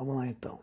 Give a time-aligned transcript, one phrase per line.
[0.00, 0.58] Vamos lá então.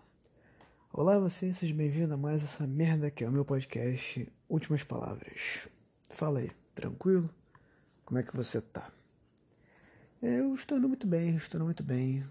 [0.91, 5.69] Olá você, seja bem-vindo a mais essa merda que é o meu podcast Últimas Palavras.
[6.09, 7.29] Fala aí, tranquilo?
[8.03, 8.91] Como é que você tá?
[10.23, 12.25] Eu estou indo muito bem, estou indo muito bem.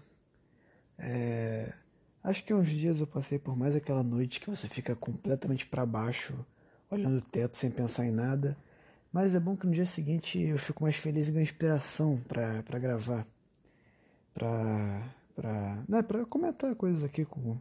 [0.99, 1.73] É...
[2.21, 5.85] Acho que uns dias eu passei por mais aquela noite que você fica completamente para
[5.85, 6.37] baixo,
[6.91, 8.57] olhando o teto sem pensar em nada.
[9.13, 12.79] Mas é bom que no dia seguinte eu fico mais feliz e ganho inspiração para
[12.79, 13.25] gravar.
[14.33, 17.55] Pra, pra, né, pra comentar coisas aqui com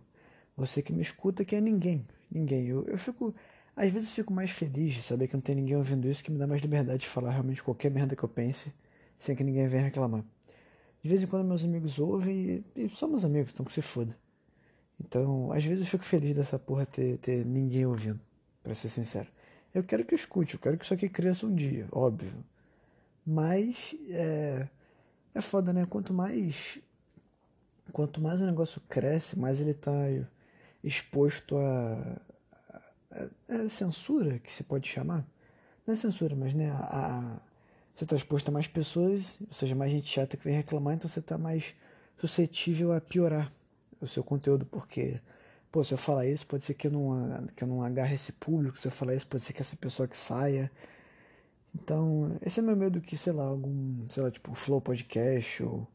[0.56, 2.06] você que me escuta, que é ninguém.
[2.32, 2.66] Ninguém.
[2.66, 3.34] Eu, eu fico.
[3.76, 6.38] Às vezes fico mais feliz de saber que não tem ninguém ouvindo isso, que me
[6.38, 8.72] dá mais liberdade de falar realmente qualquer merda que eu pense,
[9.18, 10.24] sem que ninguém venha reclamar.
[11.02, 14.16] De vez em quando meus amigos ouvem e, e somos amigos, então que se foda.
[14.98, 18.18] Então, às vezes eu fico feliz dessa porra ter, ter ninguém ouvindo,
[18.62, 19.28] para ser sincero.
[19.74, 22.32] Eu quero que eu escute, eu quero que isso aqui cresça um dia, óbvio.
[23.26, 24.66] Mas é,
[25.34, 25.84] é foda, né?
[25.84, 26.80] Quanto mais
[27.92, 29.92] quanto mais o negócio cresce, mais ele está
[30.82, 32.20] exposto a,
[33.10, 35.26] a, a, censura, que se pode chamar.
[35.86, 37.40] Não é censura, mas né, a, a
[37.96, 41.08] você está exposto a mais pessoas, ou seja, mais gente chata que vem reclamar, então
[41.08, 41.74] você está mais
[42.14, 43.50] suscetível a piorar
[43.98, 45.18] o seu conteúdo, porque,
[45.72, 48.32] pô, se eu falar isso, pode ser que eu não, que eu não agarre esse
[48.32, 50.70] público, se eu falar isso, pode ser que essa pessoa que saia.
[51.74, 55.88] Então, esse é meu medo que, sei lá, algum, sei lá, tipo, Flow Podcast ou.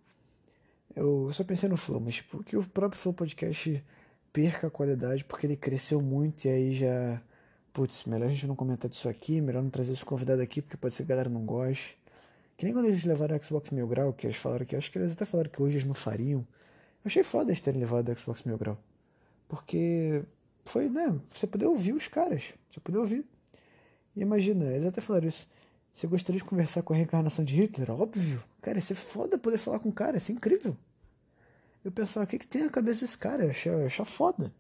[0.96, 3.84] Eu só pensei no Flow, mas tipo, que o próprio Flow Podcast
[4.34, 7.22] perca a qualidade porque ele cresceu muito e aí já.
[7.74, 10.76] Putz, melhor a gente não comentar disso aqui, melhor não trazer esse convidado aqui porque
[10.76, 11.98] pode ser que a galera não goste.
[12.58, 14.76] Que nem quando eles levaram o Xbox Mil Grau, que eles falaram que.
[14.76, 16.42] Acho que eles até falaram que hoje eles não fariam.
[16.42, 18.78] Eu achei foda eles terem levado o Xbox Mil Grau.
[19.48, 20.24] Porque
[20.66, 21.20] foi, né?
[21.30, 22.54] Você poder ouvir os caras.
[22.70, 23.26] Você poder ouvir.
[24.16, 25.48] E imagina, eles até falaram isso.
[25.94, 27.92] Você gostaria de conversar com a reencarnação de Hitler?
[27.92, 28.44] Óbvio.
[28.62, 30.76] Cara, ia ser foda poder falar com o cara, ia ser incrível.
[31.84, 33.44] Eu pensava, o que, que tem na cabeça desse cara?
[33.44, 34.54] Eu achei, eu foda.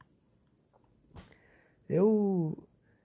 [1.87, 2.57] Eu.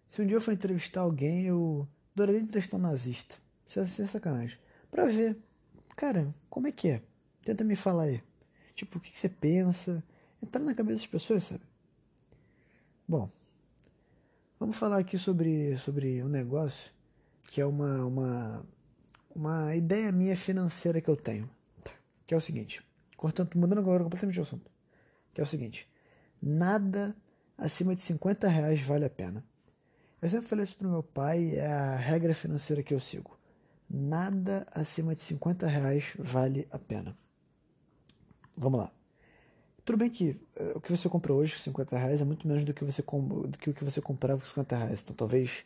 [0.08, 3.36] Se um dia eu for entrevistar alguém, eu adoraria entrevistar um nazista.
[3.68, 4.58] Isso é sacanagem.
[4.90, 5.36] Pra ver.
[5.94, 7.02] Cara, como é que é?
[7.42, 8.22] Tenta me falar aí.
[8.74, 10.02] Tipo, o que, que você pensa?
[10.42, 11.62] Entrar na cabeça das pessoas, sabe?
[13.08, 13.30] Bom,
[14.58, 16.92] vamos falar aqui sobre, sobre um negócio
[17.46, 18.66] que é uma, uma,
[19.34, 21.48] uma ideia minha financeira que eu tenho.
[22.26, 22.82] Que é o seguinte,
[23.16, 24.70] cortando, mudando agora completamente o assunto.
[25.32, 25.88] Que é o seguinte,
[26.42, 27.16] nada
[27.56, 29.44] acima de 50 reais vale a pena.
[30.20, 33.38] Eu sempre falei isso pro meu pai, é a regra financeira que eu sigo.
[33.88, 37.16] Nada acima de 50 reais vale a pena.
[38.56, 38.90] Vamos lá.
[39.84, 42.64] Tudo bem que uh, o que você compra hoje com 50 reais é muito menos
[42.64, 45.02] do que, você do que o que você comprava com 50 reais.
[45.02, 45.64] Então talvez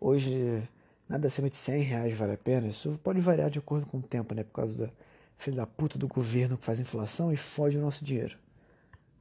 [0.00, 0.66] hoje
[1.12, 2.66] nada acima de 100 reais vale a pena.
[2.66, 4.42] Isso pode variar de acordo com o tempo, né?
[4.42, 4.92] Por causa da
[5.36, 8.38] filha da puta do governo que faz inflação e foge o nosso dinheiro.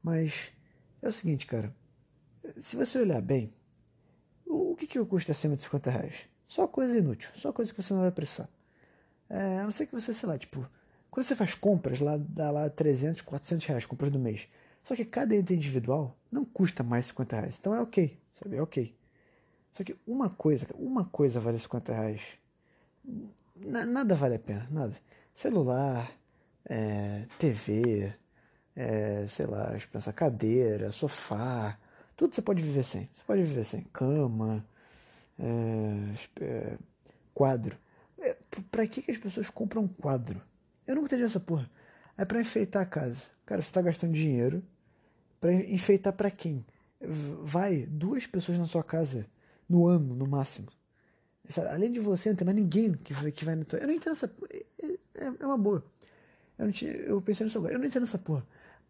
[0.02, 0.52] Mas
[1.02, 1.76] é o seguinte, cara.
[2.58, 3.54] Se você olhar bem,
[4.46, 6.28] o, que, que custa acima de 50 reais?
[6.48, 8.50] Só coisa inútil, só coisa que você não vai precisar.
[9.30, 10.68] É, a não ser que você, sei lá, tipo,
[11.10, 14.48] quando você faz compras, lá dá lá 300, 400 reais, compras do mês.
[14.84, 17.58] Só que cada item individual não custa mais 50 reais.
[17.60, 18.56] Então é ok, sabe?
[18.56, 18.96] É ok.
[19.72, 22.22] Só que uma coisa, uma coisa vale 50 reais.
[23.56, 24.94] nada vale a pena, nada.
[25.34, 26.12] Celular,
[26.66, 28.14] é, TV,
[28.76, 31.78] é, sei lá, pensar cadeira, sofá,
[32.16, 33.10] tudo você pode viver sem.
[33.14, 34.66] Você pode viver sem cama,
[35.40, 36.78] é, é
[37.34, 37.78] quadro.
[38.20, 38.38] É,
[38.70, 40.42] pra que, que as pessoas compram quadro?
[40.86, 41.70] Eu nunca entendi essa porra.
[42.18, 43.28] É para enfeitar a casa.
[43.46, 44.64] Cara, você tá gastando dinheiro
[45.40, 46.64] para enfeitar para quem?
[47.02, 49.26] Vai duas pessoas na sua casa
[49.72, 50.68] no ano, no máximo.
[51.70, 53.66] Além de você, não tem mais ninguém que vai, que vai no.
[53.72, 55.84] Eu não entendo essa é, é, é uma boa.
[56.58, 57.74] Eu, não tinha, eu pensei nisso agora.
[57.74, 58.46] Eu não entendo essa porra.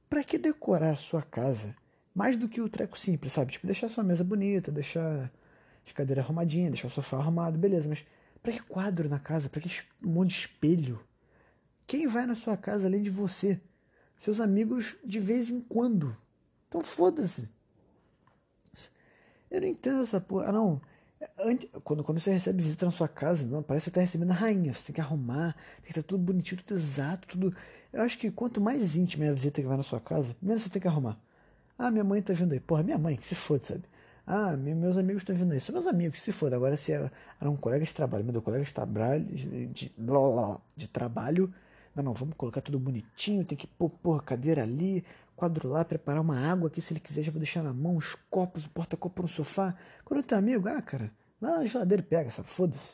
[0.09, 1.75] Pra que decorar a sua casa
[2.13, 3.53] mais do que o treco simples, sabe?
[3.53, 5.31] Tipo, deixar sua mesa bonita, deixar
[5.85, 7.87] as cadeiras arrumadinhas, deixar o sofá arrumado, beleza.
[7.87, 8.05] Mas
[8.43, 9.49] pra que quadro na casa?
[9.49, 9.69] Pra que
[10.03, 10.99] um monte de espelho?
[11.87, 13.59] Quem vai na sua casa além de você?
[14.17, 16.15] Seus amigos de vez em quando.
[16.67, 17.49] Então foda-se.
[19.51, 20.47] Eu não entendo essa porra.
[20.47, 20.81] Ah, não.
[21.83, 24.33] Quando, quando você recebe visita na sua casa, não, parece que você tá recebendo a
[24.33, 24.73] rainha.
[24.73, 27.55] Você tem que arrumar, tem que estar tudo bonitinho, tudo exato, tudo.
[27.93, 30.63] Eu acho que quanto mais íntima é a visita que vai na sua casa, menos
[30.63, 31.19] você tem que arrumar.
[31.77, 32.59] Ah, minha mãe tá vindo aí.
[32.59, 33.83] Porra, minha mãe, que se foda, sabe?
[34.25, 35.59] Ah, meus amigos estão vindo aí.
[35.59, 36.55] São meus amigos, se foda.
[36.55, 39.91] Agora, se é, era um colega de trabalho, meu colega de trabalho, de, de,
[40.77, 41.53] de trabalho,
[41.95, 45.03] não, não, vamos colocar tudo bonitinho, tem que pôr porra, cadeira ali,
[45.41, 48.13] quadro lá, preparar uma água aqui, se ele quiser, já vou deixar na mão, os
[48.29, 49.75] copos, o porta-copo no sofá.
[50.05, 51.11] Quando teu amigo, ah, cara,
[51.41, 52.47] lá na geladeira pega, sabe?
[52.47, 52.93] Foda-se.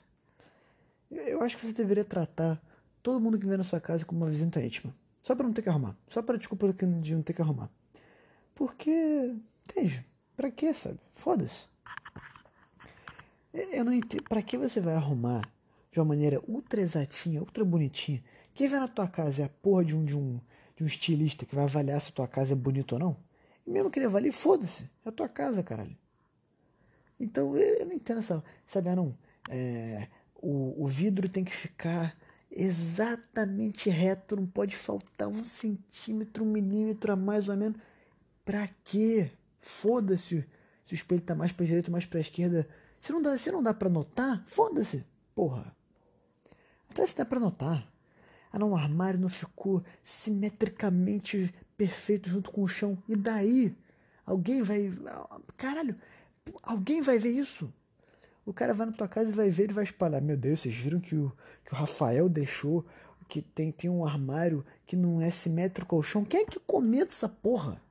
[1.12, 2.62] Eu acho que você deveria tratar
[3.04, 4.96] todo mundo que vem na sua casa como uma visita íntima.
[5.22, 5.98] Só para não ter que arrumar.
[6.08, 7.70] Só para desculpa de não ter que arrumar.
[8.56, 9.36] Porque,
[9.66, 10.06] entende?
[10.36, 11.00] Pra quê, sabe?
[11.12, 11.66] Foda-se.
[13.54, 14.24] Eu não entendo.
[14.24, 15.42] Pra que você vai arrumar
[15.92, 18.24] de uma maneira ultra exatinha, ultra bonitinha?
[18.54, 20.40] Quem vai na tua casa é a porra de um, de um,
[20.78, 23.18] de um estilista que vai avaliar se a tua casa é bonita ou não?
[23.66, 24.90] E mesmo que ele avalie, foda-se.
[25.04, 25.98] É a tua casa, caralho.
[27.20, 28.44] Então, eu não entendo essa.
[28.64, 29.18] Sabe, não.
[29.50, 32.16] É, o, o vidro tem que ficar
[32.52, 37.82] exatamente reto, não pode faltar um centímetro, um milímetro a mais ou menos.
[38.46, 39.32] Pra quê?
[39.60, 40.48] Foda-se
[40.86, 42.68] se o espelho tá mais pra direita ou mais pra esquerda.
[43.00, 45.04] Se não dá, se não dá pra notar, foda-se.
[45.34, 45.76] Porra.
[46.90, 47.92] Até se dá pra notar.
[48.52, 52.98] Ah não, o armário não ficou simetricamente perfeito junto com o chão.
[53.08, 53.76] E daí?
[54.26, 54.92] Alguém vai.
[55.56, 55.96] Caralho,
[56.64, 57.74] alguém vai ver isso?
[58.46, 60.22] O cara vai na tua casa e vai ver e vai espalhar.
[60.22, 61.32] Meu Deus, vocês viram que o,
[61.66, 62.86] que o Rafael deixou
[63.28, 66.24] que tem, tem um armário que não é simétrico ao chão?
[66.24, 67.82] Quem é que comenta essa porra?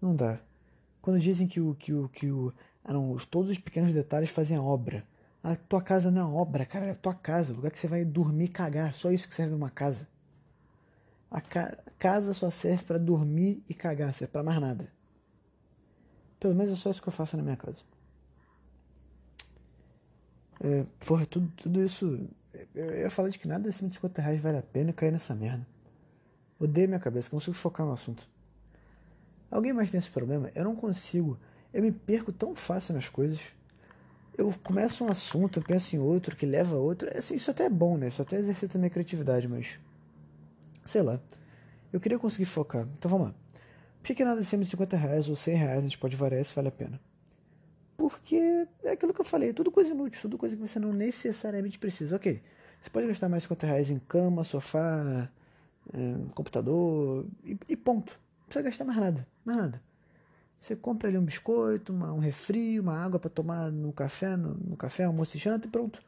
[0.00, 0.38] Não dá.
[1.00, 2.52] Quando dizem que o que o que o
[2.84, 5.06] ah, os, todos os pequenos detalhes fazem a obra.
[5.46, 8.04] A tua casa não é obra, cara, é a tua casa, lugar que você vai
[8.04, 8.92] dormir cagar.
[8.92, 10.08] Só isso que serve uma casa.
[11.30, 14.92] A ca casa só serve para dormir e cagar, serve para mais nada.
[16.40, 17.84] Pelo menos é só isso que eu faço na minha casa.
[20.58, 22.28] É, porra, tudo, tudo isso.
[22.74, 25.32] Eu ia falar de que nada acima de 50 reais vale a pena cair nessa
[25.32, 25.64] merda.
[26.58, 28.28] Odeio minha cabeça, consigo focar no assunto.
[29.48, 30.50] Alguém mais tem esse problema?
[30.56, 31.38] Eu não consigo.
[31.72, 33.54] Eu me perco tão fácil nas coisas.
[34.36, 37.08] Eu começo um assunto, eu penso em outro, que leva a outro.
[37.16, 38.08] Assim, isso até é bom, né?
[38.08, 39.78] Isso até exercita a minha criatividade, mas.
[40.84, 41.20] Sei lá.
[41.92, 42.86] Eu queria conseguir focar.
[42.98, 43.34] Então vamos lá.
[44.02, 46.54] Por que nada acima de 50 reais ou 100 reais a gente pode variar se
[46.54, 47.00] vale a pena?
[47.96, 50.92] Porque é aquilo que eu falei, é tudo coisa inútil, tudo coisa que você não
[50.92, 52.14] necessariamente precisa.
[52.14, 52.42] Ok,
[52.80, 55.28] você pode gastar mais 50 reais em cama, sofá,
[55.92, 58.12] é, computador e, e, ponto.
[58.12, 59.82] Não precisa gastar mais nada, mais nada.
[60.58, 64.54] Você compra ali um biscoito, uma, um refri, uma água para tomar no café, no,
[64.54, 66.00] no, café, almoço e janta e pronto.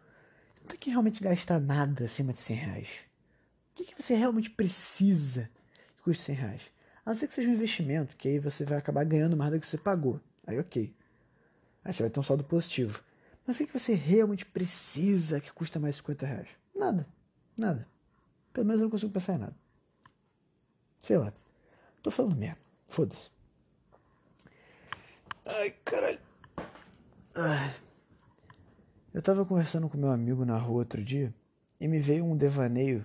[0.54, 2.88] Você não tem que realmente gastar nada acima de 100 reais.
[3.72, 5.50] O que, que você realmente precisa
[5.96, 6.62] que custe 100 reais?
[7.04, 9.60] A não ser que seja um investimento, que aí você vai acabar ganhando mais do
[9.60, 10.20] que você pagou.
[10.46, 10.94] Aí ok.
[11.84, 13.02] Aí você vai ter um saldo positivo.
[13.46, 16.48] Mas o que você realmente precisa que custa mais 50 reais?
[16.74, 17.06] Nada.
[17.58, 17.86] Nada.
[18.52, 19.56] Pelo menos eu não consigo pensar em nada.
[20.98, 21.32] Sei lá.
[22.02, 22.60] Tô falando merda.
[22.86, 23.30] Foda-se.
[25.50, 26.20] Ai, caralho.
[27.34, 27.74] Ai.
[29.14, 31.34] Eu tava conversando com meu amigo na rua outro dia
[31.80, 33.02] e me veio um devaneio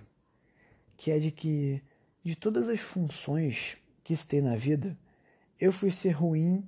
[0.94, 1.82] que é de que
[2.22, 4.96] de todas as funções que tem na vida,
[5.58, 6.66] eu fui ser ruim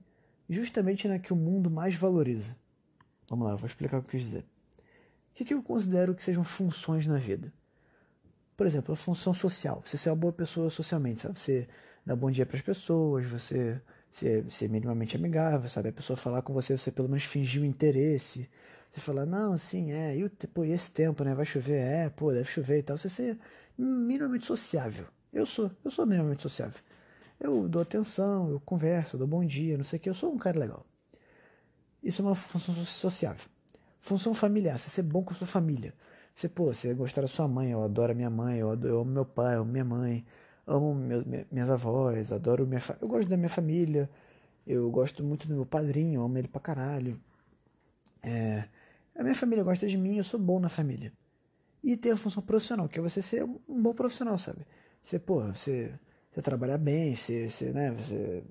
[0.48, 2.56] justamente na que o mundo mais valoriza.
[3.28, 4.44] Vamos lá, vou explicar o que eu quis dizer.
[5.38, 7.52] O que, eu considero que sejam funções na vida?
[8.56, 9.82] Por exemplo, a função social.
[9.84, 11.38] Você ser uma boa pessoa socialmente, sabe?
[11.38, 11.68] Você
[12.06, 13.78] dar bom dia para as pessoas, você
[14.16, 15.90] ser, ser minimamente amigável, sabe?
[15.90, 18.48] A pessoa falar com você, você pelo menos fingir o interesse.
[18.90, 21.34] Você falar, não, sim, é, e, pô, e esse tempo, né?
[21.34, 22.96] Vai chover, é, pô, deve chover e tal.
[22.96, 23.38] Você ser
[23.76, 25.06] minimamente sociável.
[25.32, 26.80] Eu sou, eu sou minimamente sociável.
[27.38, 30.32] Eu dou atenção, eu converso, eu dou bom dia, não sei o que, eu sou
[30.32, 30.86] um cara legal.
[32.02, 33.44] Isso é uma função sociável.
[34.00, 35.92] Função familiar, você ser bom com a sua família.
[36.34, 39.00] Você, pô, você gostar da sua mãe, eu adoro a minha mãe, eu, adoro, eu
[39.00, 40.24] amo meu pai, eu amo minha mãe,
[40.66, 44.10] amo meu, minhas avós, adoro minha Eu gosto da minha família,
[44.66, 47.20] eu gosto muito do meu padrinho, amo ele pra caralho.
[48.22, 48.64] É,
[49.14, 51.12] a minha família gosta de mim, eu sou bom na família.
[51.82, 54.66] E tem a função profissional, que é você ser um bom profissional, sabe?
[55.02, 55.94] Você, pô, você
[56.36, 58.44] você trabalhar bem, você, você, né, você,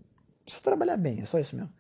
[0.45, 1.72] você trabalhar bem, é só isso mesmo.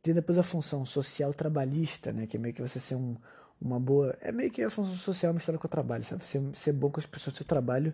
[0.00, 3.16] Tem depois a função social trabalhista, né, que é meio que você ser um,
[3.60, 4.16] uma boa.
[4.20, 6.24] É meio que a função social misturada com o trabalho, sabe?
[6.24, 7.92] Você ser bom com as pessoas do seu trabalho,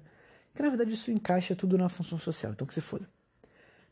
[0.54, 3.08] que na verdade isso encaixa tudo na função social, então que se foda.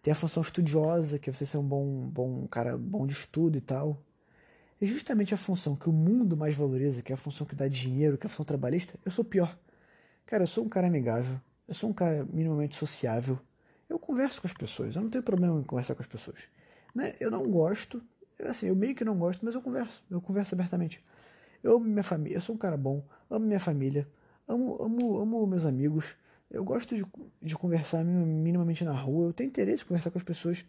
[0.00, 3.57] Tem a função estudiosa, que é você ser um bom, bom cara, bom de estudo
[3.57, 4.02] e tal.
[4.81, 7.69] E justamente a função que o mundo mais valoriza, que é a função que dá
[7.69, 9.57] dinheiro, que é a função trabalhista, eu sou pior.
[10.26, 13.38] Cara, eu sou um cara amigável, eu sou um cara minimamente sociável,
[13.88, 16.49] eu converso com as pessoas, eu não tenho problema em conversar com as pessoas.
[16.95, 17.14] Né?
[17.21, 18.02] Eu não gosto,
[18.40, 21.04] assim, eu meio que não gosto, mas eu converso, eu converso abertamente.
[21.62, 24.09] Eu amo minha família, eu sou um cara bom, amo minha família,
[24.49, 26.16] amo, amo, amo meus amigos,
[26.52, 27.04] eu gosto de,
[27.40, 30.64] de conversar minimamente na rua, eu tenho interesse em conversar com as pessoas.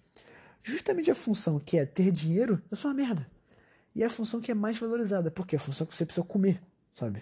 [0.63, 3.29] Justamente a função que é ter dinheiro, eu sou uma merda.
[3.93, 6.25] E é a função que é mais valorizada, porque é a função que você precisa
[6.25, 6.61] comer,
[6.93, 7.21] sabe?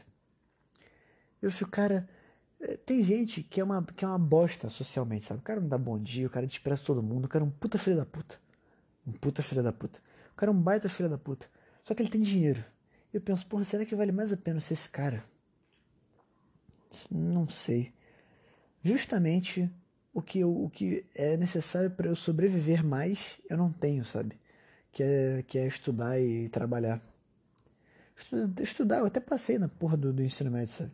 [1.42, 2.08] Eu fico, cara,
[2.60, 5.40] é, tem gente que é, uma, que é uma bosta socialmente, sabe?
[5.40, 7.52] O cara não dá bom dia, o cara despreza todo mundo, o cara é um
[7.52, 8.40] puta filho da puta.
[9.08, 10.00] Um puta filho da puta.
[10.32, 11.48] O cara é um baita filho da puta.
[11.84, 12.64] Só que ele tem dinheiro.
[13.12, 15.26] Eu penso, porra, será que vale mais a pena ser esse cara?
[17.10, 17.92] Não sei.
[18.84, 19.70] Justamente
[20.14, 24.40] o que, o que é necessário para eu sobreviver mais, eu não tenho, sabe?
[24.92, 27.02] Que é, que é estudar e trabalhar.
[28.60, 30.92] Estudar, eu até passei na porra do, do ensino médio, sabe?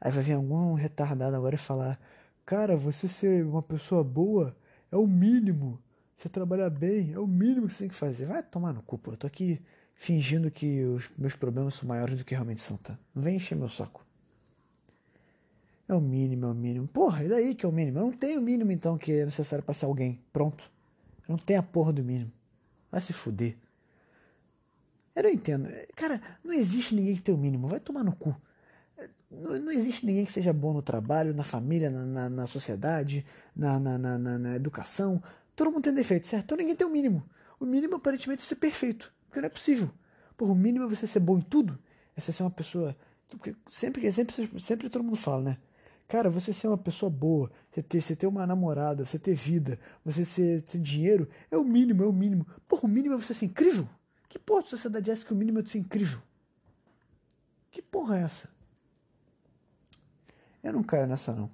[0.00, 1.98] Aí vai vir algum retardado agora e falar:
[2.46, 4.56] Cara, você ser uma pessoa boa
[4.92, 5.80] é o mínimo.
[6.14, 8.26] Você trabalhar bem é o mínimo que você tem que fazer.
[8.26, 9.12] Vai tomar no cu, pô.
[9.12, 9.60] Eu tô aqui
[9.94, 12.98] fingindo que os meus problemas são maiores do que realmente são, tá?
[13.14, 14.03] Não vem encher meu saco.
[15.88, 16.88] É o mínimo, é o mínimo.
[16.88, 17.98] Porra, e daí que é o mínimo?
[17.98, 20.20] Eu não tenho o mínimo então que é necessário para ser alguém.
[20.32, 20.70] Pronto.
[21.28, 22.32] Eu não tenho a porra do mínimo.
[22.90, 23.56] Vai se fuder.
[25.14, 25.68] Eu não entendo.
[25.94, 27.66] Cara, não existe ninguém que tenha o mínimo.
[27.66, 28.34] Vai tomar no cu.
[29.30, 33.26] Não, não existe ninguém que seja bom no trabalho, na família, na, na, na sociedade,
[33.54, 35.22] na, na, na, na, educação.
[35.54, 36.44] Todo mundo tem defeito, certo?
[36.44, 37.22] Então ninguém tem o mínimo.
[37.60, 39.12] O mínimo aparentemente é ser perfeito.
[39.26, 39.90] Porque não é possível.
[40.36, 41.78] Porra, o mínimo é você ser bom em tudo.
[42.16, 42.96] É você ser uma pessoa.
[43.28, 45.58] Porque sempre, sempre, sempre todo mundo fala, né?
[46.06, 49.78] Cara, você ser uma pessoa boa, você ter, você ter uma namorada, você ter vida,
[50.04, 52.46] você ser, ter dinheiro, é o mínimo, é o mínimo.
[52.68, 53.88] Porra, o mínimo é você ser incrível?
[54.28, 56.20] Que porra de sociedade é essa que o mínimo é ser incrível?
[57.70, 58.50] Que porra é essa?
[60.62, 61.50] Eu não caio nessa não.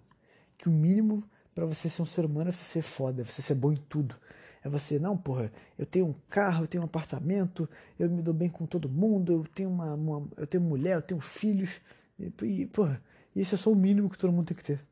[0.58, 3.42] Que o mínimo para você ser um ser humano é você ser foda, é você
[3.42, 4.16] ser bom em tudo.
[4.62, 8.34] É você, não, porra, eu tenho um carro, eu tenho um apartamento, eu me dou
[8.34, 11.80] bem com todo mundo, eu tenho uma, uma eu tenho mulher, eu tenho filhos,
[12.18, 13.02] e, porra,
[13.34, 14.84] isso é só o mínimo que todo mundo tem que ter.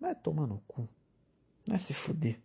[0.00, 0.88] Vai tomar no cu.
[1.66, 2.38] Vai se fuder.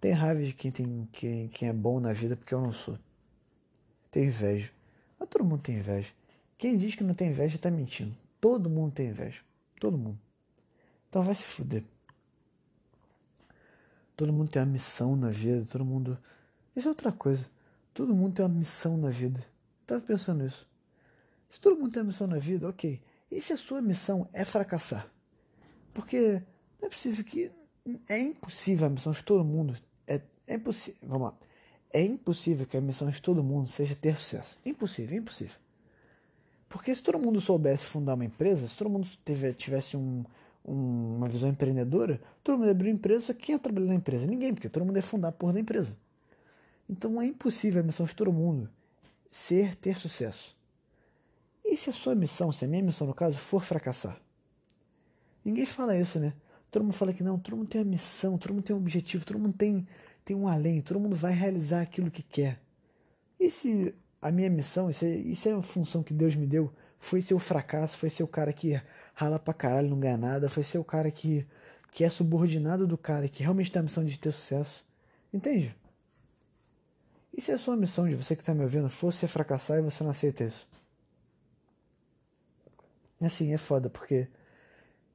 [0.00, 2.98] Tem raiva de quem, tem, quem, quem é bom na vida porque eu não sou.
[4.10, 4.70] Tem inveja.
[5.18, 6.12] Mas todo mundo tem inveja.
[6.56, 8.16] Quem diz que não tem inveja está mentindo.
[8.40, 9.40] Todo mundo tem inveja.
[9.80, 10.18] Todo mundo.
[11.08, 11.84] Então vai se fuder.
[14.16, 15.64] Todo mundo tem uma missão na vida.
[15.66, 16.18] Todo mundo.
[16.74, 17.48] Isso é outra coisa.
[17.94, 19.44] Todo mundo tem uma missão na vida.
[19.86, 20.68] Tava pensando nisso.
[21.48, 23.00] Se todo mundo tem uma missão na vida, ok.
[23.30, 25.10] E se a sua missão é fracassar?
[25.92, 26.42] Porque
[26.80, 27.52] não é possível que.
[28.08, 29.74] É impossível a missão de todo mundo.
[30.06, 31.00] É, é impossível.
[31.02, 31.38] Vamos lá.
[31.90, 34.58] É impossível que a missão de todo mundo seja ter sucesso.
[34.64, 35.56] Impossível, impossível.
[36.68, 39.08] Porque se todo mundo soubesse fundar uma empresa, se todo mundo
[39.56, 40.22] tivesse um,
[40.62, 44.26] um, uma visão empreendedora, todo mundo abrir uma empresa, quem ia trabalhar na empresa?
[44.26, 45.96] Ninguém, porque todo mundo ia fundar a porra da empresa.
[46.88, 48.68] Então é impossível a missão de todo mundo
[49.30, 50.57] ser ter sucesso.
[51.70, 54.18] E se a sua missão, se a minha missão no caso, for fracassar?
[55.44, 56.32] Ninguém fala isso, né?
[56.70, 59.26] Todo mundo fala que não, todo mundo tem uma missão, todo mundo tem um objetivo,
[59.26, 59.86] todo mundo tem,
[60.24, 62.58] tem um além, todo mundo vai realizar aquilo que quer.
[63.38, 66.72] E se a minha missão, isso é, isso é uma função que Deus me deu,
[66.98, 68.80] foi ser o fracasso, foi ser o cara que
[69.12, 71.46] rala pra caralho, não ganha nada, foi ser o cara que,
[71.92, 74.86] que é subordinado do cara, que realmente tem a missão de ter sucesso.
[75.32, 75.76] Entende?
[77.36, 80.02] E se a sua missão de você que está me ouvindo fosse fracassar e você
[80.02, 80.66] não aceita isso?
[83.20, 84.28] Assim, é foda, porque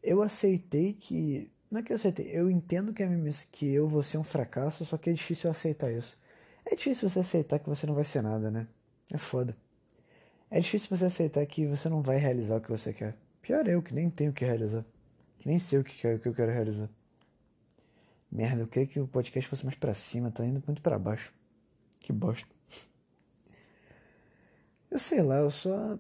[0.01, 1.51] eu aceitei que.
[1.72, 4.86] Não é que eu aceitei, eu entendo que, minha, que eu vou ser um fracasso,
[4.86, 6.19] só que é difícil aceitar isso.
[6.65, 8.67] É difícil você aceitar que você não vai ser nada, né?
[9.12, 9.57] É foda.
[10.51, 13.17] É difícil você aceitar que você não vai realizar o que você quer.
[13.41, 14.86] Pior eu, que nem tenho o que realizar.
[15.39, 16.89] Que nem sei o que, o que eu quero realizar.
[18.31, 21.33] Merda, eu queria que o podcast fosse mais pra cima, tá indo muito para baixo.
[22.00, 22.50] Que bosta.
[24.89, 25.98] Eu sei lá, eu só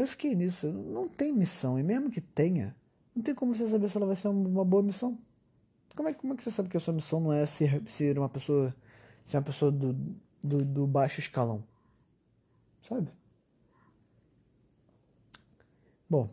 [0.00, 0.72] eu fiquei nisso.
[0.72, 1.78] Não tem missão.
[1.78, 2.76] E mesmo que tenha,
[3.14, 5.18] não tem como você saber se ela vai ser uma boa missão.
[5.94, 8.18] Como é, como é que você sabe que a sua missão não é ser, ser
[8.18, 8.74] uma pessoa.
[9.24, 9.92] ser uma pessoa do,
[10.42, 11.64] do, do baixo escalão?
[12.80, 13.08] Sabe?
[16.08, 16.30] Bom,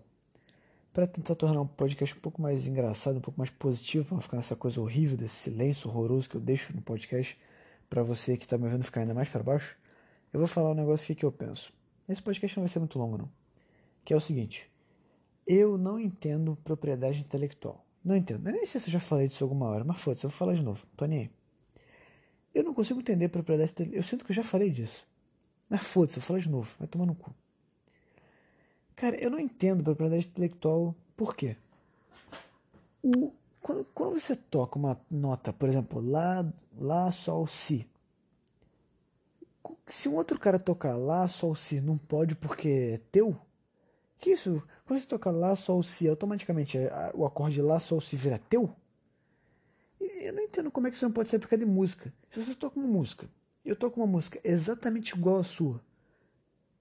[0.93, 4.21] para tentar tornar um podcast um pouco mais engraçado, um pouco mais positivo, para não
[4.21, 7.37] ficar nessa coisa horrível, desse silêncio horroroso que eu deixo no podcast,
[7.89, 9.77] para você que está me vendo ficar ainda mais para baixo,
[10.31, 11.73] eu vou falar um negócio aqui que eu penso.
[12.07, 13.44] Esse podcast não vai ser muito longo, não
[14.05, 14.71] que é o seguinte:
[15.45, 17.83] eu não entendo propriedade intelectual.
[18.03, 18.47] Não entendo.
[18.47, 20.53] Eu nem sei se eu já falei disso alguma hora, mas foda-se, eu vou falar
[20.53, 20.85] de novo.
[20.95, 21.31] Tô nem aí.
[22.53, 23.99] Eu não consigo entender propriedade intelectual.
[23.99, 25.05] Eu sinto que eu já falei disso.
[25.69, 26.75] Mas foda-se, eu vou falar de novo.
[26.77, 27.33] Vai tomar no cu.
[28.95, 30.95] Cara, eu não entendo propriedade intelectual.
[31.17, 31.57] Por quê?
[33.03, 36.45] O, quando, quando você toca uma nota, por exemplo, Lá,
[36.77, 37.87] Lá, Sol, Si.
[39.87, 43.35] Se um outro cara tocar Lá, Sol, Si, não pode porque é teu?
[44.19, 44.61] Que isso?
[44.85, 46.77] Quando você toca Lá, Sol, Si, automaticamente
[47.13, 48.73] o acorde Lá, Sol, Si vira teu?
[49.99, 52.13] Eu não entendo como é que isso não pode ser aplicado em música.
[52.29, 53.27] Se você toca uma música,
[53.63, 55.77] eu toco uma música exatamente igual à sua,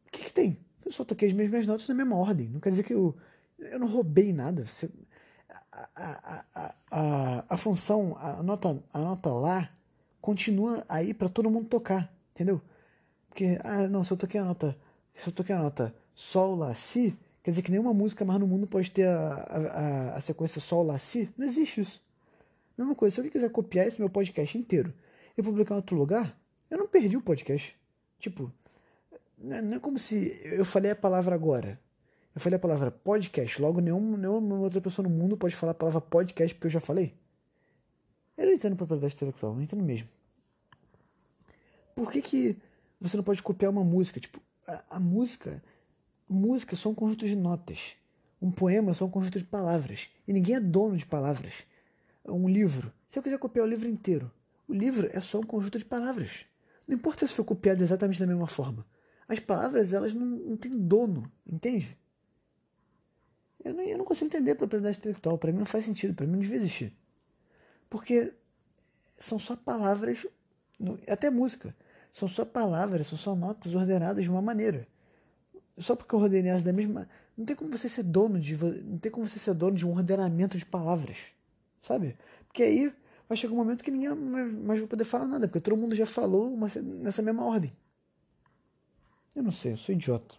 [0.07, 0.59] o que, que tem?
[0.85, 2.49] Eu só toquei as mesmas notas na mesma ordem.
[2.49, 3.17] Não quer dizer que eu,
[3.59, 4.65] eu não roubei nada.
[4.67, 4.91] Você,
[5.73, 9.71] a, a, a, a, a função, a nota, a nota Lá,
[10.21, 12.61] continua aí para todo mundo tocar, entendeu?
[13.29, 14.77] Porque, ah, não, se eu toquei a nota,
[15.13, 18.47] se eu toquei a nota Sol, Lá, Si, Quer dizer que nenhuma música mais no
[18.47, 21.31] mundo pode ter a, a, a sequência Sol, Lá, Si?
[21.37, 22.03] Não existe isso.
[22.77, 24.93] Mesma coisa, se alguém quiser copiar esse meu podcast inteiro
[25.37, 26.35] e publicar em outro lugar,
[26.71, 27.77] eu não perdi o podcast.
[28.19, 28.51] Tipo,
[29.37, 31.79] não é como se eu falei a palavra agora.
[32.35, 35.75] Eu falei a palavra podcast, logo nenhum, nenhuma outra pessoa no mundo pode falar a
[35.75, 37.15] palavra podcast porque eu já falei.
[38.39, 40.09] Eu não entendo propriedade intelectual, não entendo mesmo.
[41.95, 42.57] Por que, que
[42.99, 44.19] você não pode copiar uma música?
[44.19, 45.63] Tipo, a, a música.
[46.35, 47.97] Música é só um conjunto de notas.
[48.43, 50.11] Um poema é só um conjunto de palavras.
[50.27, 51.65] E ninguém é dono de palavras.
[52.27, 52.93] Um livro.
[53.09, 54.31] Se eu quiser copiar o livro inteiro,
[54.67, 56.47] o livro é só um conjunto de palavras.
[56.89, 58.85] Não importa se foi copiado exatamente da mesma forma.
[59.29, 61.97] As palavras, elas não, não têm dono, entende?
[63.65, 65.39] Eu não, eu não consigo entender propriedade intelectual.
[65.39, 66.93] Para mim não faz sentido, para mim não devia existir.
[67.89, 68.35] Porque
[69.19, 70.27] são só palavras,
[71.09, 71.75] até música,
[72.13, 74.87] são só palavras, são só notas ordenadas de uma maneira.
[75.77, 77.09] Só porque eu ordenei as da mesma.
[77.37, 78.57] Não tem como você ser dono de.
[78.57, 81.33] Não tem como você ser dono de um ordenamento de palavras.
[81.81, 82.17] Sabe?
[82.47, 82.93] Porque aí
[83.29, 86.07] vai chegar um momento que ninguém mais vai poder falar nada, porque todo mundo já
[86.07, 86.69] falou uma,
[87.03, 87.73] nessa mesma ordem.
[89.35, 90.37] Eu não sei, eu sou idiota.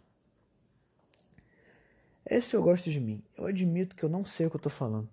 [2.26, 3.22] Esse eu gosto de mim.
[3.38, 5.10] Eu admito que eu não sei o que eu tô falando.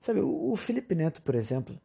[0.00, 1.78] Sabe, o, o Felipe Neto, por exemplo,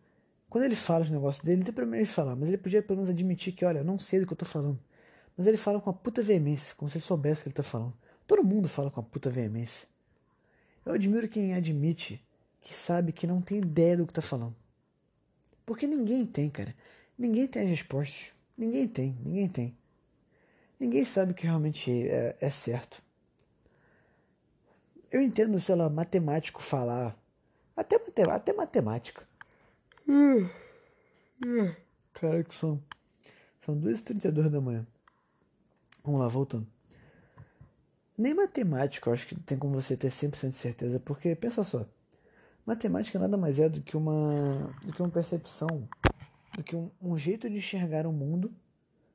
[0.50, 2.98] quando ele fala os negócios dele, não tem problema ele falar, mas ele podia pelo
[2.98, 4.80] menos admitir que, olha, eu não sei do que eu tô falando.
[5.38, 7.64] Mas ele fala com a puta veemência, como se ele soubesse o que ele tá
[7.64, 7.94] falando.
[8.28, 9.88] Todo mundo fala com a puta veemência.
[10.86, 12.24] Eu admiro quem admite
[12.62, 14.56] que sabe que não tem ideia do que tá falando.
[15.66, 16.76] Porque ninguém tem, cara.
[17.18, 18.34] Ninguém tem as respostas.
[18.58, 19.78] Ninguém tem, ninguém tem.
[20.80, 23.02] Ninguém sabe o que realmente é, é certo.
[25.12, 27.18] Eu entendo, sei lá, matemático falar.
[27.76, 27.96] Até,
[28.32, 29.28] até matemática.
[32.14, 32.82] Cara, que são.
[33.58, 34.86] São 2h32 da manhã.
[36.04, 36.68] Vamos lá, voltando.
[38.18, 41.86] Nem matemática eu acho que tem como você ter 100% de certeza, porque pensa só.
[42.66, 45.88] Matemática nada mais é do que uma, do que uma percepção,
[46.56, 48.54] do que um, um jeito de enxergar o mundo,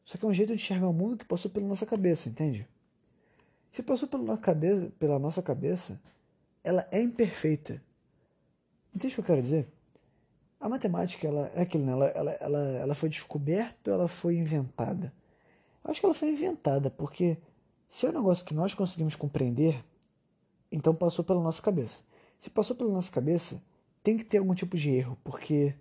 [0.03, 2.67] só que é um jeito de enxergar o mundo que passou pela nossa cabeça, entende?
[3.71, 6.01] Se passou pela nossa cabeça, pela nossa cabeça
[6.65, 7.83] ela é imperfeita.
[8.95, 9.69] Entende o que eu quero dizer?
[10.59, 11.93] A matemática, ela é aquilo, né?
[11.93, 15.13] ela, ela, ela, ela foi descoberta ou ela foi inventada?
[15.89, 17.39] Acho que ela foi inventada, porque
[17.89, 19.83] se é um negócio que nós conseguimos compreender,
[20.71, 22.03] então passou pela nossa cabeça.
[22.39, 23.63] Se passou pela nossa cabeça,
[24.03, 25.75] tem que ter algum tipo de erro, porque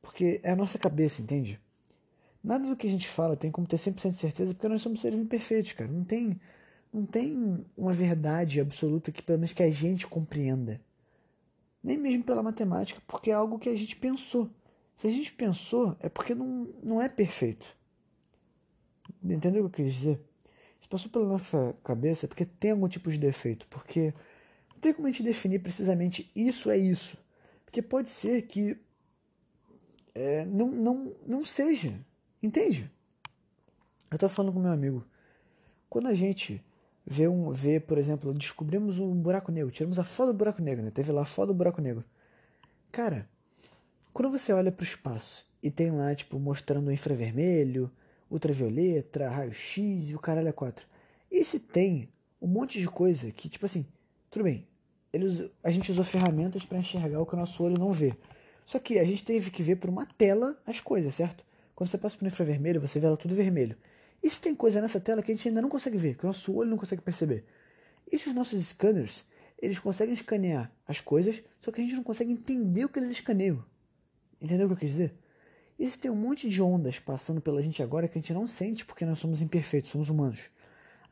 [0.00, 1.60] porque é a nossa cabeça, entende?
[2.42, 5.00] Nada do que a gente fala tem como ter 100% de certeza, porque nós somos
[5.00, 5.90] seres imperfeitos, cara.
[5.90, 6.40] Não tem
[6.90, 10.80] não tem uma verdade absoluta que pelo menos que a gente compreenda.
[11.84, 14.48] Nem mesmo pela matemática, porque é algo que a gente pensou.
[14.94, 17.76] Se a gente pensou, é porque não, não é perfeito.
[19.22, 20.20] Entendeu o que eu quis dizer?
[20.78, 23.66] Se passou pela nossa cabeça porque tem algum tipo de defeito.
[23.68, 24.12] Porque
[24.72, 27.16] não tem como a gente definir precisamente isso é isso.
[27.64, 28.78] Porque pode ser que
[30.14, 31.92] é, não, não, não seja.
[32.42, 32.90] Entende?
[34.10, 35.04] Eu tô falando com meu amigo.
[35.88, 36.64] Quando a gente
[37.04, 40.84] ver um, ver, por exemplo, descobrimos um buraco negro, tiramos a foto do buraco negro,
[40.84, 40.90] né?
[40.90, 42.04] Teve lá a foto do buraco negro.
[42.90, 43.28] Cara,
[44.12, 47.90] quando você olha para o espaço e tem lá, tipo, mostrando o infravermelho,
[48.30, 50.86] ultravioleta, raio-x e o caralho a quatro.
[51.30, 52.08] E se tem
[52.40, 53.86] um monte de coisa que, tipo assim,
[54.30, 54.66] tudo bem,
[55.12, 58.14] eles, a gente usou ferramentas para enxergar o que o nosso olho não vê.
[58.64, 61.44] Só que a gente teve que ver por uma tela as coisas, certo?
[61.74, 63.76] Quando você passa por infravermelho, você vê ela tudo vermelho.
[64.22, 66.26] E se tem coisa nessa tela que a gente ainda não consegue ver, que o
[66.26, 67.44] nosso olho não consegue perceber?
[68.10, 69.26] E se os nossos scanners,
[69.60, 73.10] eles conseguem escanear as coisas, só que a gente não consegue entender o que eles
[73.10, 73.64] escaneiam?
[74.40, 75.14] Entendeu o que eu quis dizer?
[75.78, 78.84] Se tem um monte de ondas passando pela gente agora que a gente não sente
[78.84, 80.50] porque nós somos imperfeitos, somos humanos.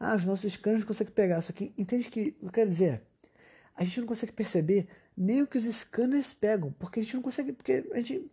[0.01, 3.03] Ah, os nossos não conseguem pegar, só que entende que o eu quero dizer é,
[3.77, 7.23] a gente não consegue perceber nem o que os scanners pegam, porque a gente não
[7.23, 8.31] consegue, porque a gente,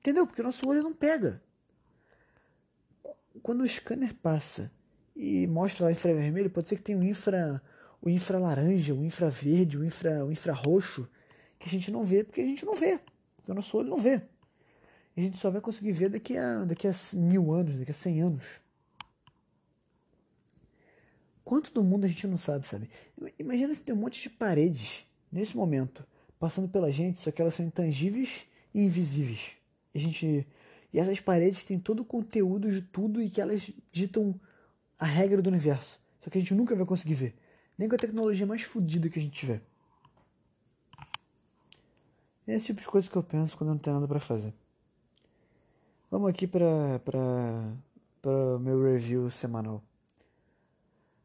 [0.00, 0.26] entendeu?
[0.26, 1.42] Porque o nosso olho não pega
[3.42, 4.72] quando o scanner passa
[5.14, 7.62] e mostra lá infravermelho, pode ser que tenha o infra,
[8.00, 11.08] o infra laranja, o infra verde, o infra, o infra roxo,
[11.58, 13.00] que a gente não vê porque a gente não vê,
[13.36, 14.22] porque o nosso olho não vê.
[15.16, 18.20] A gente só vai conseguir ver daqui a, daqui a mil anos, daqui a cem
[18.22, 18.60] anos.
[21.44, 22.88] Quanto do mundo a gente não sabe, sabe?
[23.38, 26.06] Imagina se tem um monte de paredes nesse momento
[26.38, 29.56] passando pela gente, só que elas são intangíveis e invisíveis.
[29.94, 30.46] E a gente
[30.92, 34.38] e essas paredes têm todo o conteúdo de tudo e que elas ditam
[34.98, 35.98] a regra do universo.
[36.20, 37.34] Só que a gente nunca vai conseguir ver.
[37.78, 39.62] Nem com a tecnologia mais fodida que a gente tiver.
[42.46, 44.52] Esse tipo de coisa que eu penso quando eu não tenho nada para fazer.
[46.12, 47.00] Vamos aqui para
[48.20, 49.82] para meu review semanal.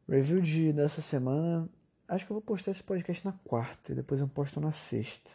[0.08, 1.68] Review de dessa semana.
[2.08, 5.32] Acho que eu vou postar esse podcast na quarta e depois eu posto na sexta.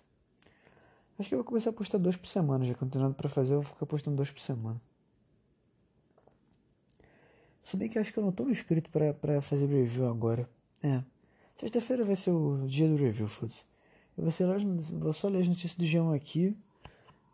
[1.19, 3.03] Acho que eu vou começar a postar dois por semana, já que eu não tenho
[3.03, 4.81] nada pra fazer, eu vou ficar postando dois por semana.
[7.61, 10.49] Se bem que acho que eu não tô no espírito pra, pra fazer review agora.
[10.81, 11.03] É.
[11.53, 13.65] Sexta-feira vai ser o dia do review, foda-se.
[14.17, 14.55] Eu vou, lá,
[14.99, 16.57] vou só ler as notícias do G1 aqui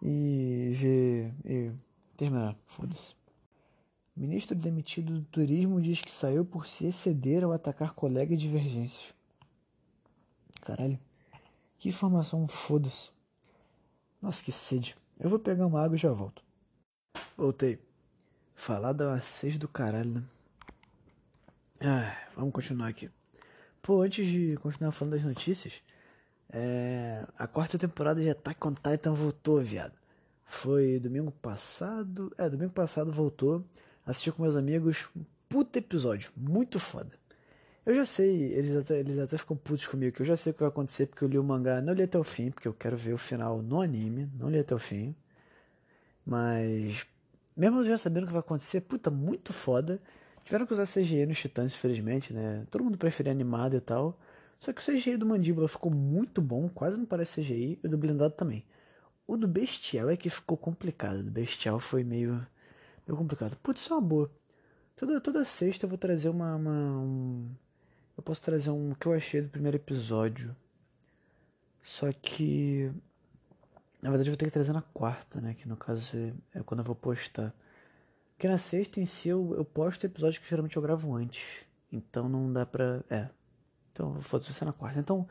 [0.02, 1.34] e ver.
[1.46, 1.89] e
[2.20, 3.16] terminar, foda-se.
[4.14, 9.14] Ministro demitido do turismo diz que saiu por se exceder ao atacar colega e divergências.
[10.62, 11.00] Caralho.
[11.78, 13.12] Que informação foda-se.
[14.22, 14.98] Nossa, que sede.
[15.18, 16.44] Eu vou pegar uma água e já volto.
[17.38, 17.80] Voltei.
[18.54, 20.24] Falar da seis do caralho, né?
[21.80, 23.10] Ah, vamos continuar aqui.
[23.82, 25.82] Pô, antes de continuar falando das notícias,
[26.52, 27.26] é...
[27.38, 29.99] a quarta temporada de Attack on Titan voltou, viado.
[30.50, 32.34] Foi domingo passado.
[32.36, 33.64] É, domingo passado voltou.
[34.04, 35.08] Assisti com meus amigos.
[35.48, 37.16] Puta episódio, muito foda.
[37.86, 40.54] Eu já sei, eles até, eles até ficam putos comigo, que eu já sei o
[40.56, 42.74] que vai acontecer, porque eu li o mangá, não li até o fim, porque eu
[42.74, 45.16] quero ver o final no anime, não li até o fim.
[46.26, 47.06] Mas,
[47.56, 50.02] mesmo já sabendo o que vai acontecer, puta, muito foda.
[50.44, 52.66] Tiveram que usar CGI nos Titãs, infelizmente, né?
[52.72, 54.20] Todo mundo preferia animado e tal.
[54.60, 57.90] Só que o CGI do Mandíbula ficou muito bom, quase não parece CGI, e o
[57.90, 58.66] do Blindado também.
[59.30, 61.20] O do Bestial é que ficou complicado.
[61.20, 62.46] O do Bestial foi meio,
[63.08, 63.56] meio complicado.
[63.58, 64.32] Putz, isso é uma boa.
[64.96, 67.48] Toda, toda sexta eu vou trazer uma, uma um
[68.18, 70.56] eu posso trazer um que eu achei do primeiro episódio.
[71.80, 72.92] Só que.
[74.02, 75.54] Na verdade, eu vou ter que trazer na quarta, né?
[75.54, 76.18] Que no caso
[76.52, 77.54] é quando eu vou postar.
[78.32, 81.68] Porque na sexta em si eu, eu posto episódios que geralmente eu gravo antes.
[81.92, 83.04] Então não dá pra.
[83.12, 83.30] É.
[83.94, 85.00] Então foda-se ser na quarta.
[85.00, 85.28] Então.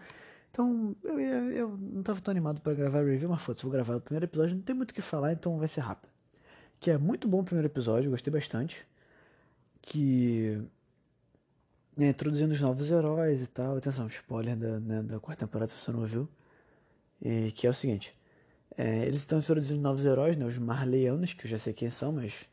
[0.50, 3.96] Então, eu, eu, eu não tava tão animado para gravar review, mas foda-se, vou gravar
[3.96, 6.10] o primeiro episódio, não tem muito o que falar, então vai ser rápido.
[6.80, 8.86] Que é muito bom o primeiro episódio, gostei bastante.
[9.82, 10.62] Que
[11.98, 13.76] né, introduzindo os novos heróis e tal.
[13.76, 16.28] Atenção, spoiler da, né, da quarta temporada se você não viu.
[17.20, 18.16] E, que é o seguinte:
[18.76, 22.12] é, eles estão introduzindo novos heróis, né, os Marleyanos, que eu já sei quem são,
[22.12, 22.46] mas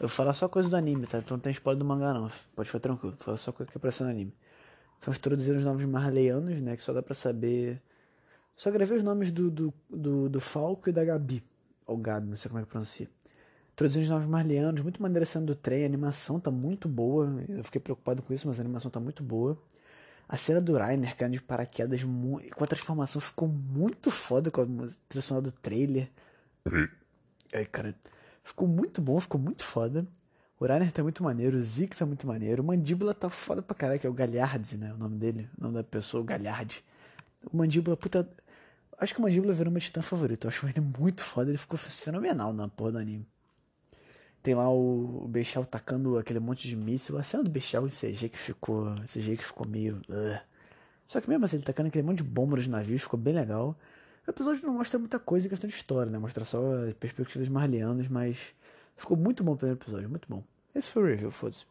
[0.00, 1.18] eu vou falar só coisa do anime, tá?
[1.18, 2.30] Então não tem spoiler do mangá, não.
[2.54, 4.32] Pode ficar tranquilo, vou falar só coisa que apareceu no anime.
[5.04, 7.82] Estão introduzindo os novos Marleyanos, né, que só dá pra saber.
[8.56, 11.42] Só gravei os nomes do, do, do, do Falco e da Gabi.
[11.86, 13.06] Ou Gabi, não sei como é que pronuncia.
[13.74, 17.44] Introduzindo os novos Marlianos, muito maneira sendo do trem, a animação tá muito boa.
[17.48, 19.58] Eu fiquei preocupado com isso, mas a animação tá muito boa.
[20.26, 24.66] A cena do Rainer caindo de paraquedas com a transformação ficou muito foda com a
[25.06, 26.08] trilha do trailer.
[27.52, 27.94] Ai, cara.
[28.42, 30.06] Ficou muito bom, ficou muito foda.
[30.64, 32.62] O Rainer tá muito maneiro, o Zeke tá muito maneiro.
[32.62, 34.94] O Mandíbula tá foda pra caralho, que é o Galhardes, né?
[34.94, 36.82] O nome dele, o nome da pessoa, o Galhardi.
[37.52, 38.26] O Mandíbula, puta.
[38.98, 40.46] Acho que o Mandíbula virou meu titã favorito.
[40.46, 43.26] Eu acho ele muito foda, ele ficou fenomenal na porra do anime.
[44.42, 47.18] Tem lá o, o Bechal tacando aquele monte de míssil.
[47.18, 48.94] A cena do Bechal em CG que ficou.
[49.06, 49.96] CG que ficou meio.
[50.08, 50.40] Uh.
[51.06, 53.76] Só que mesmo assim, ele tacando aquele monte de bomba nos navios, ficou bem legal.
[54.26, 56.18] O episódio não mostra muita coisa em questão de história, né?
[56.18, 58.54] Mostra só as perspectivas marlianas, mas
[58.96, 60.42] ficou muito bom o primeiro episódio, muito bom.
[60.74, 61.66] Esse foi o review, foda-se.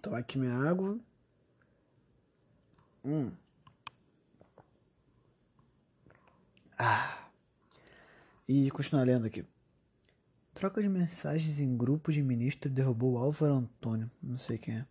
[0.00, 0.98] Tomar aqui minha água.
[3.04, 3.30] Hum.
[6.78, 7.28] Ah.
[8.48, 9.44] E continuar lendo aqui.
[10.54, 14.10] Troca de mensagens em grupo de ministro derrubou Álvaro Antônio.
[14.22, 14.86] Não sei quem é.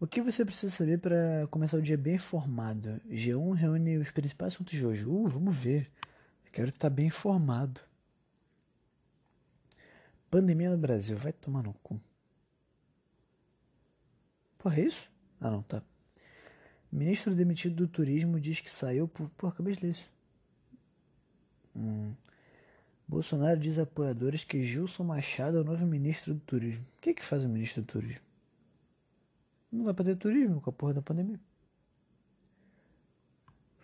[0.00, 2.98] O que você precisa saber para começar o dia bem informado?
[3.06, 5.04] G1 reúne os principais assuntos de hoje.
[5.04, 5.90] Uh, vamos ver.
[6.50, 7.80] Quero estar bem informado.
[10.30, 11.16] Pandemia no Brasil.
[11.16, 12.00] Vai tomar no cu.
[14.58, 15.10] Porra, é isso?
[15.40, 15.82] Ah, não, tá.
[16.92, 19.28] Ministro demitido do turismo diz que saiu por.
[19.30, 20.10] Porra, acabei de ler isso.
[21.74, 22.14] Hum.
[23.08, 26.86] Bolsonaro diz a apoiadores que Gilson Machado é o novo ministro do turismo.
[26.96, 28.22] O que, que faz o ministro do turismo?
[29.72, 31.40] Não dá pra ter turismo com a porra da pandemia.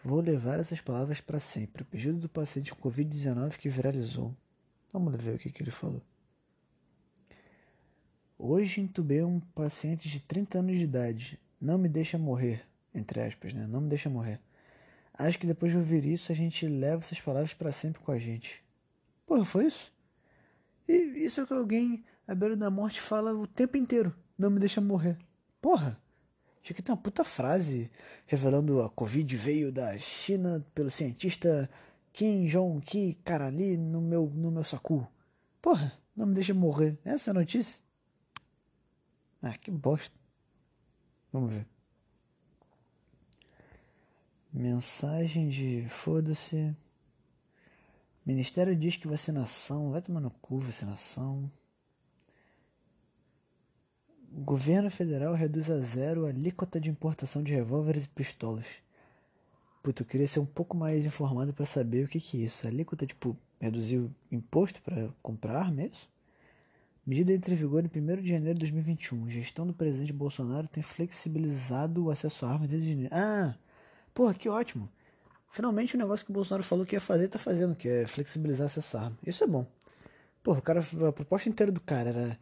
[0.04, 1.82] Vou levar essas palavras para sempre.
[1.82, 4.32] O pedido do paciente com Covid-19 que viralizou.
[4.92, 6.02] Vamos ver o que, que ele falou.
[8.38, 11.40] Hoje entubei um paciente de 30 anos de idade.
[11.60, 12.62] Não me deixa morrer.
[12.94, 13.66] Entre aspas, né?
[13.66, 14.40] Não me deixa morrer.
[15.14, 18.18] Acho que depois de ouvir isso, a gente leva essas palavras para sempre com a
[18.18, 18.62] gente.
[19.26, 19.90] Porra, foi isso?
[20.86, 24.14] E isso é que alguém à beira da morte fala o tempo inteiro.
[24.38, 25.18] Não me deixa morrer.
[25.60, 25.98] Porra!
[26.62, 27.90] Isso aqui tem uma puta frase
[28.26, 31.70] revelando a Covid veio da China pelo cientista
[32.12, 35.06] Kim Jong-ki Karali no meu, no meu sacu.
[35.62, 36.98] Porra, não me deixa morrer.
[37.04, 37.85] Essa é a notícia?
[39.48, 40.18] Ah, que bosta.
[41.32, 41.66] Vamos ver.
[44.52, 46.74] Mensagem de foda-se.
[48.24, 51.48] Ministério diz que vacinação, vai tomar no cu vacinação.
[54.32, 58.82] Governo federal reduz a zero a alíquota de importação de revólveres e pistolas.
[59.80, 62.66] puta, eu queria ser um pouco mais informado para saber o que que é isso.
[62.66, 66.15] A alíquota, tipo, reduzir o imposto para comprar mesmo?
[67.06, 69.28] Medida entra em vigor em 1 de janeiro de 2021.
[69.28, 73.14] Gestão do presidente Bolsonaro tem flexibilizado o acesso a armas desde janeiro.
[73.14, 73.54] Ah,
[74.12, 74.90] porra, que ótimo.
[75.48, 78.64] Finalmente o negócio que o Bolsonaro falou que ia fazer, tá fazendo, que é flexibilizar
[78.64, 79.20] o acesso a armas.
[79.24, 79.64] Isso é bom.
[80.42, 82.38] Porra, o cara, a proposta inteira do cara era.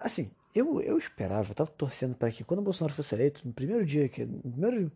[0.00, 3.54] Assim, eu, eu esperava, eu tava torcendo para que quando o Bolsonaro fosse eleito, no
[3.54, 4.92] primeiro dia, que no primeiro,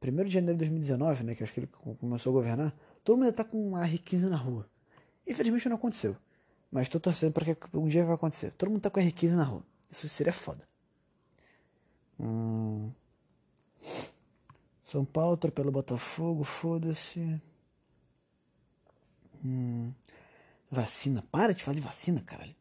[0.00, 1.68] primeiro de janeiro de 2019, né, que acho que ele
[2.00, 4.66] começou a governar, todo mundo ia estar tá com uma R15 na rua.
[5.26, 6.16] Infelizmente não aconteceu.
[6.72, 8.50] Mas tô torcendo para que um dia vai acontecer.
[8.52, 9.62] Todo mundo tá com R15 na rua.
[9.90, 10.66] Isso seria foda.
[12.18, 12.90] Hum.
[14.80, 17.38] São Paulo atropela o Botafogo, foda-se.
[19.44, 19.92] Hum.
[20.70, 21.22] Vacina.
[21.30, 22.56] Para de falar de vacina, caralho.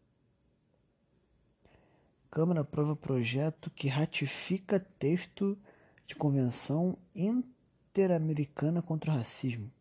[2.29, 5.57] Câmara aprova projeto que ratifica texto
[6.05, 9.71] de convenção interamericana contra o racismo.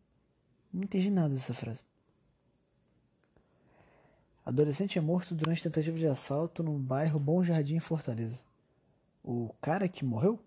[0.71, 1.83] Não entendi nada dessa frase.
[4.45, 8.39] Adolescente é morto durante tentativa de assalto no bairro Bom Jardim, em Fortaleza.
[9.23, 10.39] O cara que morreu?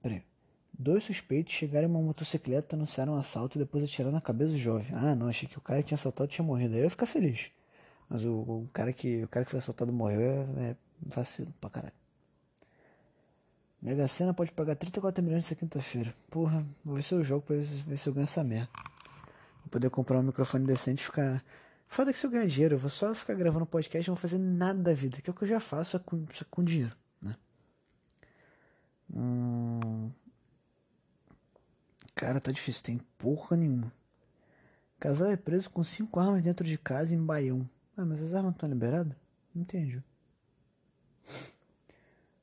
[0.00, 0.24] Peraí.
[0.72, 4.58] Dois suspeitos chegaram em uma motocicleta, anunciaram um assalto e depois atiraram na cabeça do
[4.58, 4.88] jovem.
[4.94, 6.74] Ah, não, achei que o cara que tinha assaltado tinha morrido.
[6.74, 7.50] Aí eu ia ficar feliz.
[8.08, 11.68] Mas o, o, cara, que, o cara que foi assaltado morreu é, é vacilo pra
[11.68, 11.94] caralho.
[13.82, 16.14] Mega Sena pode pagar 34 milhões nessa quinta-feira.
[16.30, 18.68] Porra, vou ver se eu jogo pra ver se, ver se eu ganho essa merda.
[19.60, 21.44] Vou poder comprar um microfone decente e ficar.
[21.92, 24.22] Foda que se eu ganhar dinheiro, eu vou só ficar gravando podcast e não vou
[24.22, 27.36] fazer nada da vida, que é o que eu já faço com, com dinheiro, né?
[29.14, 30.10] Hum...
[32.14, 33.92] Cara, tá difícil, tem porra nenhuma.
[34.98, 37.68] Casal é preso com cinco armas dentro de casa em Baião.
[37.94, 39.14] Ah, mas as armas estão liberadas?
[39.54, 40.02] Não entendi.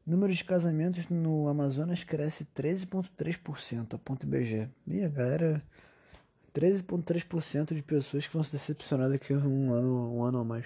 [0.05, 4.69] Número de casamentos no Amazonas cresce 13,3%, a ponto IBGE.
[4.85, 5.63] E a galera,
[6.59, 10.65] 13,3% de pessoas que vão se decepcionar daqui a um ano, um ano ou mais.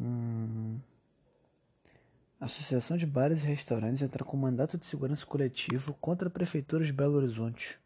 [0.00, 0.78] Hum.
[2.40, 6.84] A Associação de Bares e Restaurantes entra com mandato de segurança coletivo contra a Prefeitura
[6.84, 7.80] de Belo Horizonte.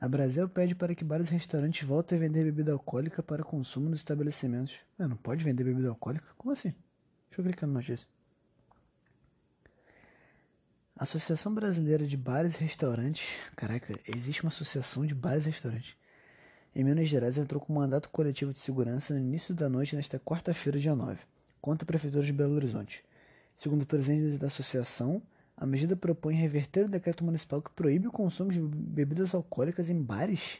[0.00, 3.90] A Brasil pede para que bares e restaurantes voltem a vender bebida alcoólica para consumo
[3.90, 4.76] nos estabelecimentos.
[4.98, 6.26] Ah, não pode vender bebida alcoólica?
[6.38, 6.70] Como assim?
[7.28, 8.08] Deixa eu clicar na notícia.
[11.00, 13.26] Associação Brasileira de Bares e Restaurantes.
[13.56, 15.96] Caraca, existe uma associação de bares e restaurantes.
[16.76, 20.18] Em Minas Gerais entrou com um mandato coletivo de segurança no início da noite nesta
[20.18, 21.18] quarta-feira, dia 9,
[21.58, 23.02] contra a Prefeitura de Belo Horizonte.
[23.56, 25.22] Segundo o presidente da associação,
[25.56, 30.02] a medida propõe reverter o decreto municipal que proíbe o consumo de bebidas alcoólicas em
[30.02, 30.58] bares.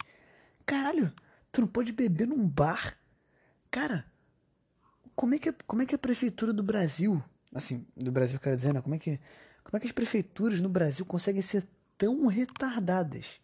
[0.65, 1.13] Caralho,
[1.53, 2.97] tu não pode beber num bar?
[3.71, 4.07] Cara,
[5.15, 7.23] como é que, como é que a prefeitura do Brasil,
[7.55, 8.81] assim, do Brasil quero dizer, né?
[8.81, 9.21] Como é que,
[9.71, 11.65] como é que as prefeituras no Brasil conseguem ser
[11.97, 13.41] tão retardadas?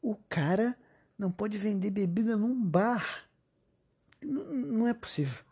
[0.00, 0.78] O cara
[1.18, 3.28] não pode vender bebida num bar.
[4.22, 5.42] N não é possível.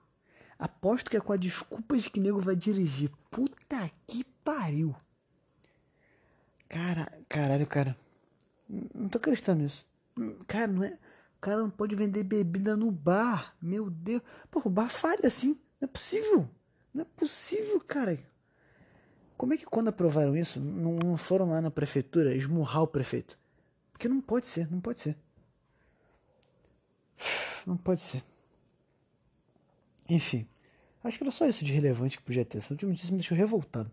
[0.57, 3.11] Aposto que é com a desculpa de que nego vai dirigir.
[3.33, 4.95] Puta que pariu.
[6.69, 7.97] Cara, caralho, cara.
[8.95, 9.85] Não tô acreditando nisso.
[10.47, 10.97] Cara, não é.
[11.37, 13.57] O cara não pode vender bebida no bar.
[13.61, 14.23] Meu Deus.
[14.53, 15.59] Pô, o bar falha assim.
[15.81, 16.49] Não é possível.
[16.95, 18.17] Não é possível, cara.
[19.43, 23.37] Como é que quando aprovaram isso, não, não foram lá na prefeitura esmurrar o prefeito?
[23.91, 25.17] Porque não pode ser, não pode ser.
[27.67, 28.23] Não pode ser.
[30.09, 30.47] Enfim.
[31.03, 32.59] Acho que era só isso de relevante que podia ter.
[32.59, 33.91] Essa última notícia me deixou revoltado.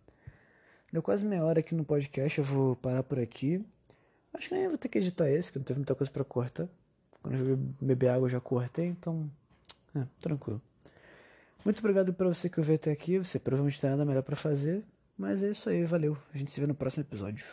[0.93, 3.65] Deu quase meia hora aqui no podcast, eu vou parar por aqui.
[4.31, 6.69] Acho que nem vou ter que editar esse, que não teve muita coisa para cortar.
[7.23, 9.27] Quando eu beber água eu já cortei, então.
[9.95, 10.61] É, tranquilo.
[11.65, 13.17] Muito obrigado para você que ouviu até aqui.
[13.17, 14.85] Você provavelmente tem nada melhor para fazer.
[15.19, 16.17] Mas é isso aí, valeu.
[16.33, 17.45] A gente se vê no próximo episódio.